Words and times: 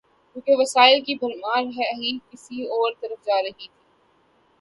کیونکہ 0.35 0.55
وسائل 0.59 1.01
کی 1.01 1.15
بھرمار 1.15 1.63
ہی 1.97 2.17
کسی 2.31 2.63
اور 2.67 2.91
طرف 3.01 3.25
جا 3.25 3.41
رہی 3.41 3.51
تھی۔ 3.51 3.67